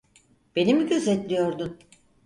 [0.55, 1.77] Beni mi gözetliyordun?